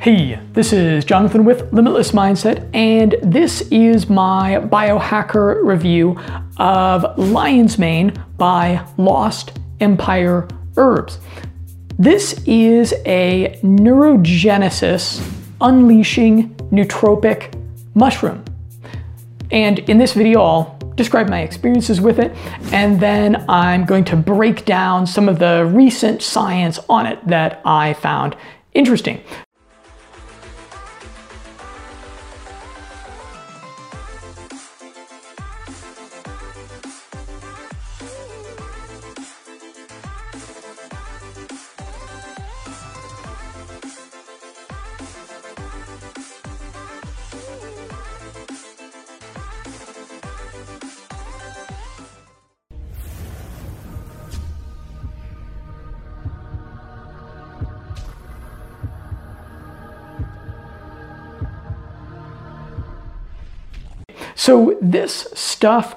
[0.00, 6.18] Hey, this is Jonathan with Limitless Mindset, and this is my biohacker review
[6.56, 11.18] of Lion's Mane by Lost Empire Herbs.
[11.98, 15.22] This is a neurogenesis
[15.60, 17.52] unleashing nootropic
[17.92, 18.42] mushroom.
[19.50, 22.34] And in this video, I'll describe my experiences with it,
[22.72, 27.60] and then I'm going to break down some of the recent science on it that
[27.66, 28.34] I found
[28.72, 29.22] interesting.
[64.40, 65.96] So this stuff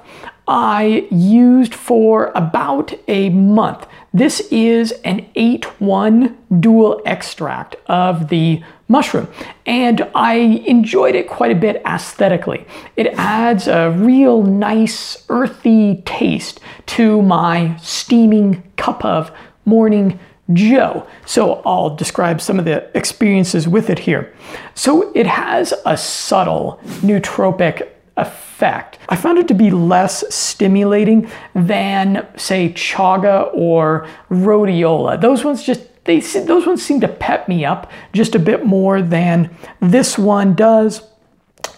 [0.50, 3.88] I used for about a month.
[4.14, 9.30] This is an 8-1 dual extract of the mushroom
[9.66, 10.34] and I
[10.68, 12.66] enjoyed it quite a bit aesthetically.
[12.98, 19.32] It adds a real nice earthy taste to my steaming cup of
[19.64, 20.20] morning
[20.52, 21.08] Joe.
[21.26, 24.36] So I'll describe some of the experiences with it here.
[24.76, 29.00] So it has a subtle nootropic effect.
[29.10, 35.20] I found it to be less stimulating than, say, chaga or rhodiola.
[35.20, 39.02] Those ones just they those ones seem to pep me up just a bit more
[39.02, 41.02] than this one does.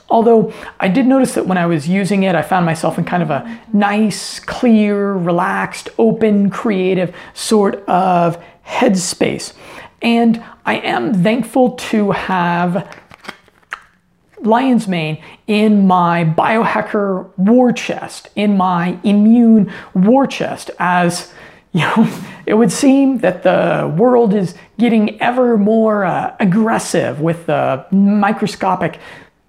[0.09, 3.23] Although I did notice that when I was using it, I found myself in kind
[3.23, 9.53] of a nice, clear, relaxed, open, creative sort of headspace.
[10.01, 12.87] And I am thankful to have
[14.45, 21.31] lion's mane in my biohacker war chest, in my immune war chest, as
[21.71, 22.09] you know,
[22.45, 28.99] it would seem that the world is getting ever more uh, aggressive with the microscopic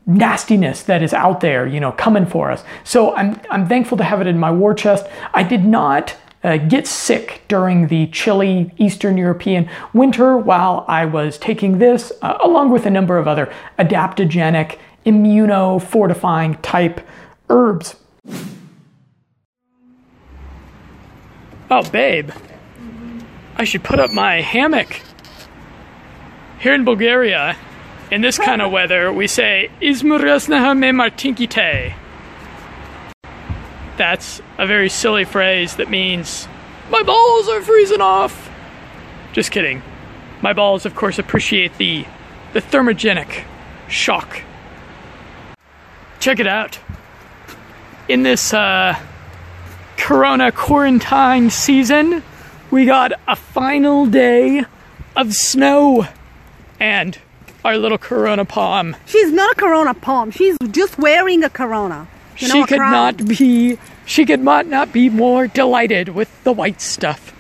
[0.06, 2.62] nastiness that is out there, you know, coming for us.
[2.84, 5.06] So I'm, I'm thankful to have it in my war chest.
[5.34, 11.38] I did not uh, get sick during the chilly Eastern European winter while I was
[11.38, 17.00] taking this, uh, along with a number of other adaptogenic, immunofortifying type
[17.48, 17.96] herbs.
[21.70, 22.30] Oh, babe,
[23.56, 25.00] I should put up my hammock.
[26.58, 27.56] Here in Bulgaria,
[28.10, 31.94] in this kind of weather, we say, Izmuresnaha me martinkite.
[33.96, 36.46] That's a very silly phrase that means,
[36.90, 38.50] my balls are freezing off.
[39.32, 39.82] Just kidding.
[40.40, 42.06] My balls, of course, appreciate the,
[42.52, 43.44] the thermogenic
[43.88, 44.42] shock.
[46.26, 46.80] Check it out.
[48.08, 49.00] In this uh,
[49.96, 52.20] Corona quarantine season,
[52.72, 54.64] we got a final day
[55.14, 56.08] of snow
[56.80, 57.16] and
[57.64, 58.96] our little Corona palm.
[59.06, 60.32] She's not a Corona palm.
[60.32, 62.08] She's just wearing a Corona.
[62.38, 66.52] You know, she could not be she could not not be more delighted with the
[66.52, 67.32] white stuff.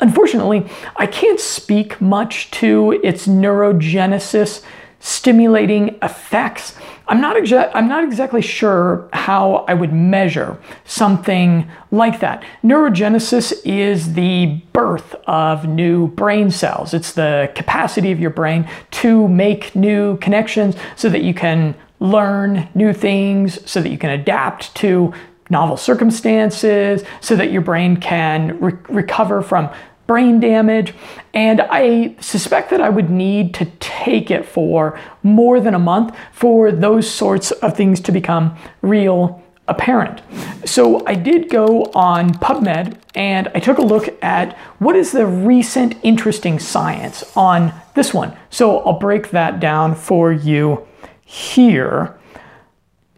[0.00, 4.62] Unfortunately, I can't speak much to its neurogenesis
[5.00, 6.74] stimulating effects.
[7.08, 12.44] I'm not, exa- I'm not exactly sure how I would measure something like that.
[12.62, 16.94] Neurogenesis is the birth of new brain cells.
[16.94, 22.68] It's the capacity of your brain to make new connections so that you can learn
[22.74, 25.12] new things, so that you can adapt to
[25.50, 29.68] novel circumstances, so that your brain can re- recover from
[30.10, 30.92] brain damage.
[31.34, 36.16] And I suspect that I would need to take it for more than a month
[36.32, 40.20] for those sorts of things to become real apparent.
[40.64, 45.28] So I did go on PubMed and I took a look at what is the
[45.28, 48.36] recent interesting science on this one.
[48.50, 50.88] So I'll break that down for you
[51.24, 52.18] here.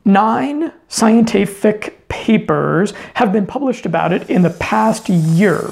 [0.05, 5.71] Nine scientific papers have been published about it in the past year.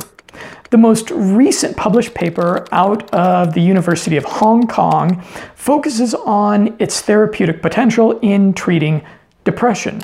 [0.71, 5.21] The most recent published paper out of the University of Hong Kong
[5.57, 9.03] focuses on its therapeutic potential in treating
[9.43, 10.01] depression.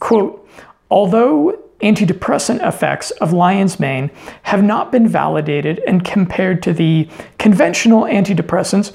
[0.00, 0.48] Quote,
[0.90, 4.10] although antidepressant effects of lion's mane
[4.42, 8.92] have not been validated and compared to the conventional antidepressants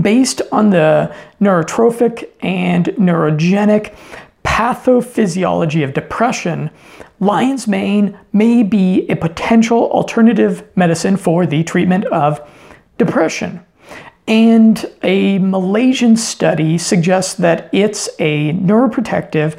[0.00, 3.94] based on the neurotrophic and neurogenic
[4.52, 6.68] pathophysiology of depression,
[7.20, 12.38] lion's mane may be a potential alternative medicine for the treatment of
[12.98, 13.64] depression.
[14.28, 19.58] And a Malaysian study suggests that it's a neuroprotective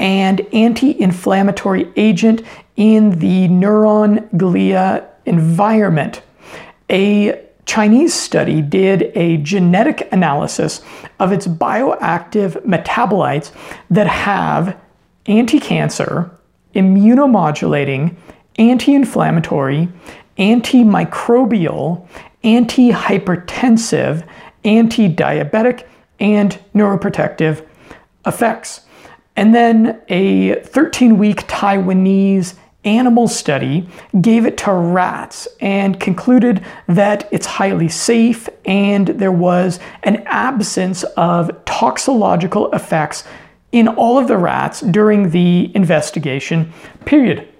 [0.00, 2.42] and anti inflammatory agent
[2.74, 6.20] in the neuron glia environment.
[6.90, 10.82] A Chinese study did a genetic analysis
[11.20, 13.52] of its bioactive metabolites
[13.90, 14.76] that have
[15.26, 16.30] anti cancer,
[16.74, 18.16] immunomodulating,
[18.56, 19.88] anti inflammatory,
[20.38, 22.06] antimicrobial,
[22.42, 24.26] anti hypertensive,
[24.64, 25.86] anti diabetic,
[26.18, 27.66] and neuroprotective
[28.26, 28.82] effects.
[29.36, 33.86] And then a 13 week Taiwanese animal study
[34.20, 41.04] gave it to rats and concluded that it's highly safe and there was an absence
[41.16, 43.24] of toxological effects
[43.70, 46.72] in all of the rats during the investigation
[47.04, 47.51] period.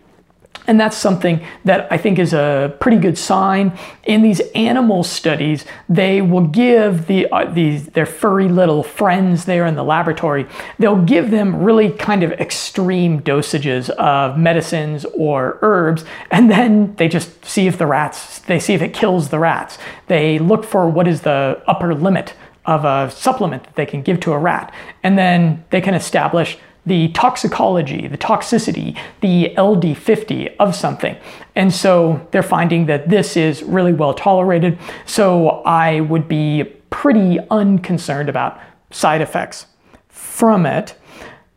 [0.66, 3.76] And that's something that I think is a pretty good sign.
[4.04, 9.66] In these animal studies, they will give the, uh, these, their furry little friends there
[9.66, 10.46] in the laboratory,
[10.78, 17.08] they'll give them really kind of extreme dosages of medicines or herbs, and then they
[17.08, 19.78] just see if the rats, they see if it kills the rats.
[20.06, 22.34] They look for what is the upper limit
[22.64, 24.72] of a supplement that they can give to a rat,
[25.02, 31.16] and then they can establish the toxicology, the toxicity, the LD50 of something.
[31.54, 34.78] And so they're finding that this is really well tolerated.
[35.06, 39.66] So I would be pretty unconcerned about side effects
[40.08, 40.94] from it.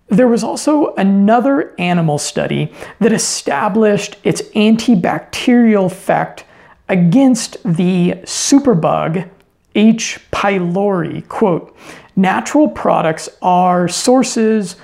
[0.08, 6.46] There was also another animal study that established its antibacterial effect
[6.88, 9.28] against the superbug
[9.74, 10.20] H.
[10.32, 11.28] pylori.
[11.28, 11.76] Quote,
[12.16, 14.76] natural products are sources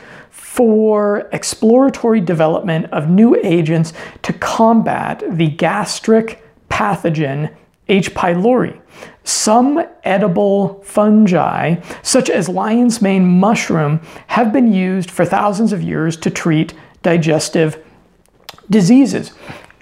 [0.51, 7.55] for exploratory development of new agents to combat the gastric pathogen
[7.87, 8.13] H.
[8.13, 8.77] pylori.
[9.23, 16.17] Some edible fungi, such as lion's mane mushroom, have been used for thousands of years
[16.17, 17.81] to treat digestive
[18.69, 19.31] diseases.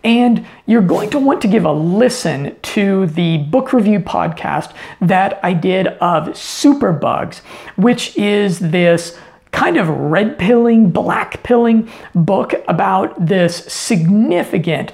[0.03, 5.39] And you're going to want to give a listen to the book review podcast that
[5.41, 7.39] I did of Superbugs,
[7.75, 9.17] which is this
[9.51, 14.91] kind of red pilling, black pilling book about this significant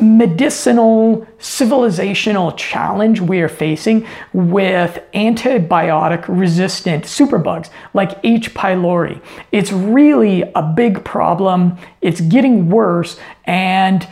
[0.00, 8.54] medicinal civilizational challenge we are facing with antibiotic resistant superbugs like H.
[8.54, 9.20] pylori.
[9.52, 11.76] It's really a big problem.
[12.00, 14.08] It's getting worse and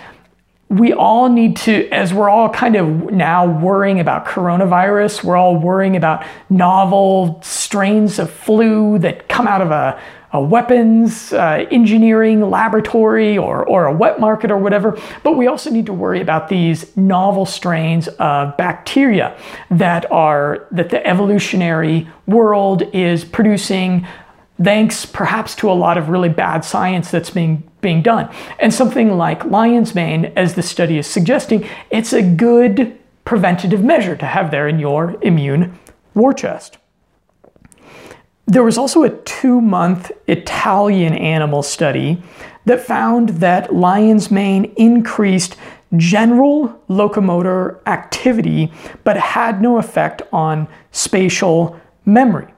[0.69, 5.57] we all need to, as we're all kind of now worrying about coronavirus, we're all
[5.57, 10.01] worrying about novel strains of flu that come out of a,
[10.33, 15.01] a weapons uh, engineering laboratory or, or a wet market or whatever.
[15.23, 19.39] But we also need to worry about these novel strains of bacteria
[19.71, 24.05] that are, that the evolutionary world is producing
[24.63, 28.29] thanks perhaps to a lot of really bad science that's being being done.
[28.59, 34.17] And something like lion's mane, as the study is suggesting, it's a good preventative measure
[34.17, 35.79] to have there in your immune
[36.13, 36.79] war chest.
[38.47, 42.21] There was also a two month Italian animal study
[42.65, 45.57] that found that lion's mane increased
[45.97, 48.73] general locomotor activity
[49.05, 52.53] but had no effect on spatial memory.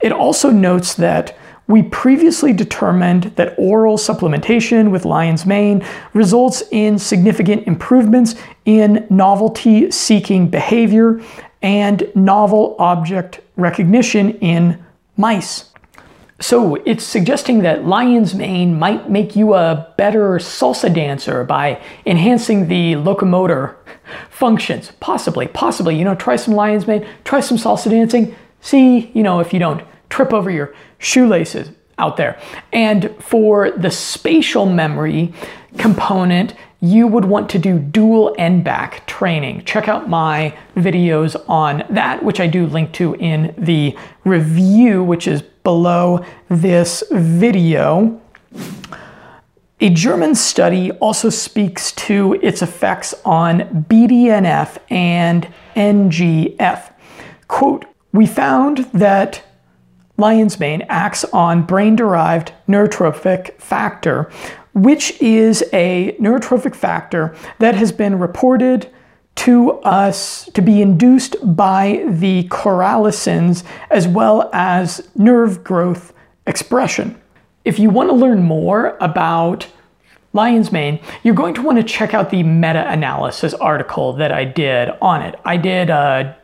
[0.00, 1.36] It also notes that
[1.68, 5.84] we previously determined that oral supplementation with lion's mane
[6.14, 8.34] results in significant improvements
[8.64, 11.20] in novelty seeking behavior
[11.62, 14.82] and novel object recognition in
[15.16, 15.70] mice.
[16.40, 22.68] So it's suggesting that lion's mane might make you a better salsa dancer by enhancing
[22.68, 23.76] the locomotor
[24.30, 24.92] functions.
[25.00, 25.98] Possibly, possibly.
[25.98, 29.58] You know, try some lion's mane, try some salsa dancing, see, you know, if you
[29.58, 32.40] don't trip over your shoelaces out there.
[32.72, 35.32] And for the spatial memory
[35.78, 39.64] component, you would want to do dual n-back training.
[39.64, 45.26] Check out my videos on that, which I do link to in the review, which
[45.26, 48.20] is below this video.
[49.80, 56.92] A German study also speaks to its effects on BDNF and NGF.
[57.48, 59.42] Quote, we found that
[60.18, 64.30] lion's mane acts on brain derived neurotrophic factor,
[64.74, 68.90] which is a neurotrophic factor that has been reported
[69.36, 76.12] to us to be induced by the corallocins as well as nerve growth
[76.46, 77.20] expression.
[77.64, 79.68] If you want to learn more about
[80.32, 84.44] lion's mane, you're going to want to check out the meta analysis article that I
[84.44, 85.38] did on it.
[85.44, 86.37] I did a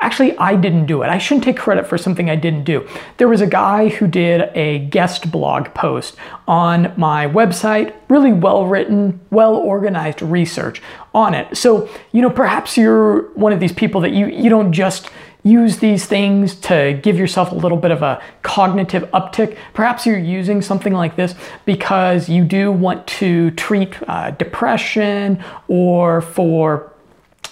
[0.00, 1.08] actually, I didn't do it.
[1.08, 2.88] I shouldn't take credit for something I didn't do.
[3.16, 8.66] There was a guy who did a guest blog post on my website, really well
[8.66, 10.82] written, well organized research
[11.14, 11.56] on it.
[11.56, 15.10] So, you know, perhaps you're one of these people that you, you don't just
[15.44, 19.56] use these things to give yourself a little bit of a cognitive uptick.
[19.72, 26.20] Perhaps you're using something like this because you do want to treat uh, depression or
[26.20, 26.92] for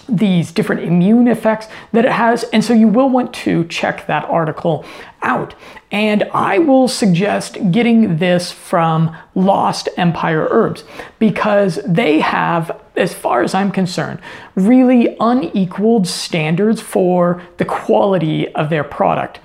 [0.07, 2.43] these different immune effects that it has.
[2.45, 4.85] And so you will want to check that article
[5.21, 5.55] out.
[5.91, 10.83] And I will suggest getting this from Lost Empire Herbs
[11.19, 14.19] because they have, as far as I'm concerned,
[14.55, 19.39] really unequaled standards for the quality of their product.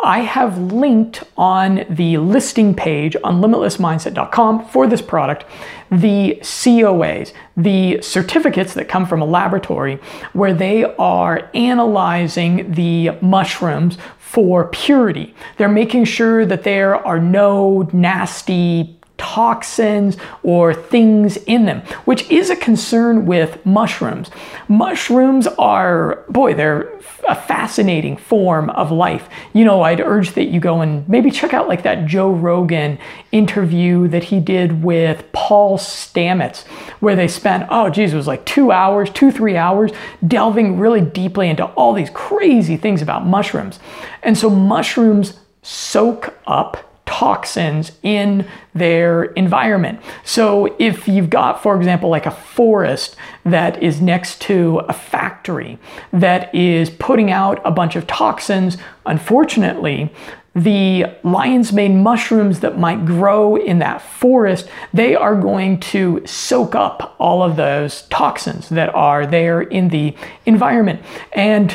[0.00, 5.44] I have linked on the listing page on limitlessmindset.com for this product
[5.90, 9.98] the COAs, the certificates that come from a laboratory
[10.34, 15.34] where they are analyzing the mushrooms for purity.
[15.56, 22.48] They're making sure that there are no nasty toxins or things in them, which is
[22.48, 24.30] a concern with mushrooms.
[24.68, 26.96] Mushrooms are, boy, they're
[27.28, 29.28] a fascinating form of life.
[29.52, 32.98] You know, I'd urge that you go and maybe check out like that Joe Rogan
[33.32, 36.66] interview that he did with Paul Stamets,
[37.00, 39.90] where they spent, oh, geez, it was like two hours, two, three hours,
[40.26, 43.78] delving really deeply into all these crazy things about mushrooms.
[44.22, 49.98] And so mushrooms soak up toxins in their environment.
[50.24, 55.78] So if you've got, for example, like a forest that is next to a factory
[56.12, 60.12] that is putting out a bunch of toxins, unfortunately,
[60.54, 66.74] the lion's mane mushrooms that might grow in that forest, they are going to soak
[66.74, 71.00] up all of those toxins that are there in the environment.
[71.32, 71.74] And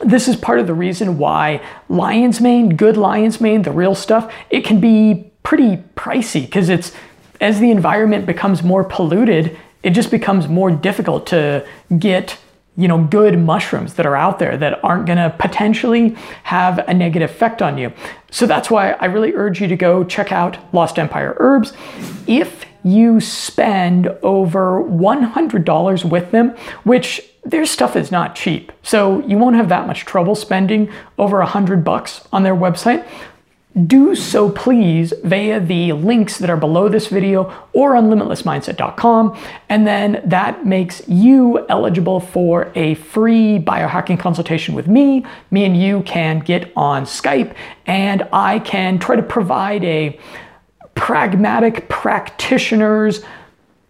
[0.00, 4.32] this is part of the reason why lion's mane, good lion's mane, the real stuff,
[4.50, 6.92] it can be pretty pricey because it's
[7.40, 11.66] as the environment becomes more polluted, it just becomes more difficult to
[11.98, 12.38] get
[12.76, 16.94] you know good mushrooms that are out there that aren't going to potentially have a
[16.94, 17.92] negative effect on you.
[18.30, 21.72] So that's why I really urge you to go check out Lost Empire Herbs.
[22.26, 26.50] If you spend over $100 with them,
[26.82, 28.72] which their stuff is not cheap.
[28.82, 33.06] So you won't have that much trouble spending over a hundred bucks on their website.
[33.86, 39.36] Do so please via the links that are below this video or on limitlessmindset.com.
[39.68, 45.26] And then that makes you eligible for a free biohacking consultation with me.
[45.50, 47.52] Me and you can get on Skype
[47.84, 50.20] and I can try to provide a
[50.94, 53.24] pragmatic practitioner's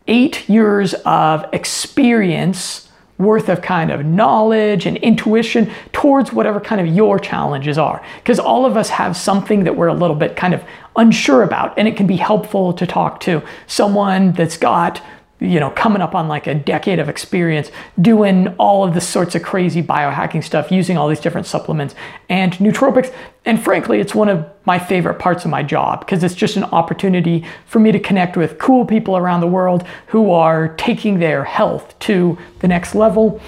[0.09, 2.84] eight years of experience
[3.19, 8.05] worth of kind of knowledge and intuition towards whatever kind of your challenges are.
[8.19, 10.65] Because all of us have something that we're a little bit kind of
[10.97, 15.01] unsure about, and it can be helpful to talk to someone that's got
[15.45, 17.71] you know, coming up on like a decade of experience
[18.01, 21.95] doing all of the sorts of crazy biohacking stuff, using all these different supplements
[22.29, 23.13] and nootropics.
[23.45, 26.65] And frankly, it's one of my favorite parts of my job because it's just an
[26.65, 31.45] opportunity for me to connect with cool people around the world who are taking their
[31.45, 33.41] health to the next level.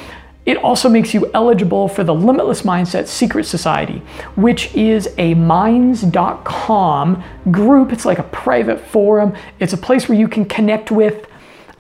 [0.47, 4.01] It also makes you eligible for the Limitless Mindset Secret Society,
[4.37, 7.93] which is a minds.com group.
[7.93, 9.35] It's like a private forum.
[9.59, 11.27] It's a place where you can connect with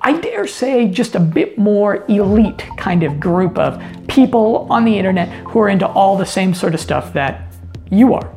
[0.06, 4.96] I dare say, just a bit more elite kind of group of people on the
[4.96, 7.52] internet who are into all the same sort of stuff that
[7.90, 8.32] you are.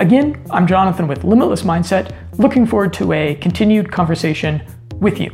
[0.00, 4.60] Again, I'm Jonathan with Limitless Mindset, looking forward to a continued conversation
[4.94, 5.32] with you.